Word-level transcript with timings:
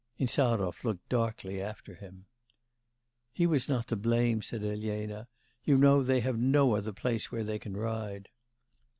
Insarov 0.17 0.83
looked 0.83 1.07
darkly 1.09 1.61
after 1.61 1.93
him. 1.93 2.25
'He 3.31 3.45
was 3.45 3.69
not 3.69 3.87
to 3.89 3.95
blame,' 3.95 4.41
said 4.41 4.63
Elena, 4.63 5.27
'you 5.63 5.77
know, 5.77 6.01
they 6.01 6.21
have 6.21 6.39
no 6.39 6.75
other 6.75 6.91
place 6.91 7.31
where 7.31 7.43
they 7.43 7.59
can 7.59 7.77
ride. 7.77 8.27